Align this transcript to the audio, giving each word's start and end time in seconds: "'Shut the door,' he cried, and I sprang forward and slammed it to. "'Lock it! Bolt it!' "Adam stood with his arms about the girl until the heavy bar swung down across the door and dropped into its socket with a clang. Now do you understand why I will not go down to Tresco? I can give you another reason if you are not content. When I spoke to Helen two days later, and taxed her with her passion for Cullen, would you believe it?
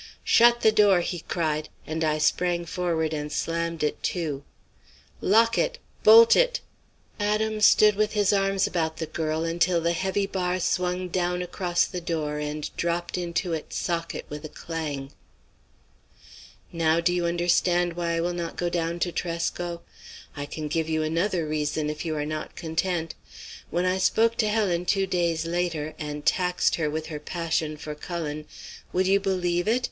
"'Shut 0.23 0.61
the 0.61 0.71
door,' 0.71 1.01
he 1.01 1.19
cried, 1.27 1.69
and 1.85 2.03
I 2.03 2.17
sprang 2.17 2.65
forward 2.65 3.13
and 3.13 3.31
slammed 3.31 3.83
it 3.83 4.01
to. 4.01 4.41
"'Lock 5.21 5.59
it! 5.59 5.77
Bolt 6.03 6.35
it!' 6.35 6.59
"Adam 7.19 7.61
stood 7.61 7.95
with 7.95 8.13
his 8.13 8.33
arms 8.33 8.65
about 8.65 8.97
the 8.97 9.05
girl 9.05 9.43
until 9.45 9.79
the 9.79 9.91
heavy 9.93 10.25
bar 10.25 10.59
swung 10.59 11.07
down 11.07 11.43
across 11.43 11.85
the 11.85 12.01
door 12.01 12.39
and 12.39 12.75
dropped 12.77 13.15
into 13.15 13.53
its 13.53 13.75
socket 13.77 14.25
with 14.27 14.43
a 14.43 14.49
clang. 14.49 15.11
Now 16.73 16.99
do 16.99 17.13
you 17.13 17.27
understand 17.27 17.93
why 17.93 18.13
I 18.15 18.21
will 18.21 18.33
not 18.33 18.55
go 18.57 18.69
down 18.69 18.97
to 19.01 19.11
Tresco? 19.11 19.83
I 20.35 20.47
can 20.47 20.67
give 20.67 20.89
you 20.89 21.03
another 21.03 21.45
reason 21.47 21.91
if 21.91 22.05
you 22.05 22.15
are 22.15 22.25
not 22.25 22.55
content. 22.55 23.13
When 23.69 23.85
I 23.85 23.99
spoke 23.99 24.35
to 24.37 24.49
Helen 24.49 24.85
two 24.87 25.05
days 25.05 25.45
later, 25.45 25.93
and 25.99 26.25
taxed 26.25 26.77
her 26.77 26.89
with 26.89 27.05
her 27.05 27.19
passion 27.19 27.77
for 27.77 27.93
Cullen, 27.93 28.47
would 28.91 29.05
you 29.05 29.19
believe 29.19 29.67
it? 29.67 29.79